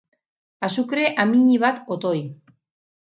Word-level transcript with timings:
Azukre 0.67 1.05
amiñi 1.25 1.59
bat 1.65 1.85
otoi. 1.97 2.27